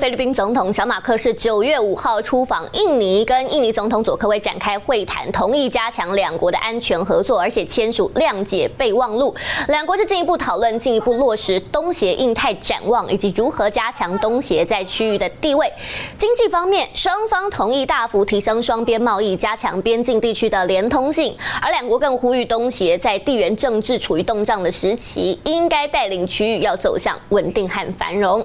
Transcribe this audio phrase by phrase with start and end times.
[0.00, 9.36] 菲律宾总统小马克是九月五号出访印尼，跟印尼总统佐科威展开会谈，同意加强两国的安全合作，而且签署谅解备忘录。
[9.68, 15.70] 两国就进一步讨论，进一步落实东协印太展望，以及如何加强东协在区域的地位。
[16.16, 21.36] 经济方面，双方同意大幅提升双边贸易，加强边境地区的连通性。
[21.60, 28.42] 而两国更呼吁东协在地缘政治处于动荡的时期，应该带领区域要走向稳定和繁荣。